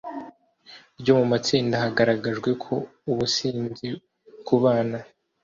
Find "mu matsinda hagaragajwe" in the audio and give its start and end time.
1.19-2.49